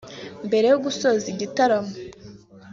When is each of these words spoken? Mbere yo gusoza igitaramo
Mbere 0.47 0.65
yo 0.71 0.77
gusoza 0.85 1.25
igitaramo 1.33 1.93